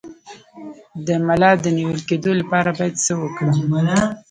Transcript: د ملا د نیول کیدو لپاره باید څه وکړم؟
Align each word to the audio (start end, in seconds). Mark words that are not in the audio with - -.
د 1.05 1.07
ملا 1.27 1.51
د 1.63 1.65
نیول 1.77 1.99
کیدو 2.09 2.31
لپاره 2.41 2.69
باید 2.77 2.95
څه 3.05 3.13
وکړم؟ 3.21 3.53